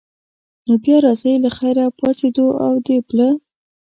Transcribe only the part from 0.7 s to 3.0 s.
بیا راځئ له خیره، پاڅېدو او د